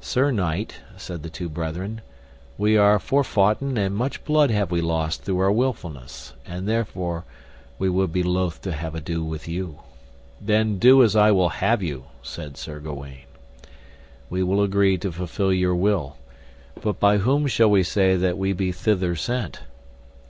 [0.00, 2.00] Sir knight, said the two brethren,
[2.56, 7.26] we are forfoughten and much blood have we lost through our wilfulness, and therefore
[7.78, 9.80] we would be loath to have ado with you.
[10.40, 13.26] Then do as I will have you, said Sir Gawaine.
[14.30, 16.16] We will agree to fulfil your will;
[16.80, 19.60] but by whom shall we say that we be thither sent?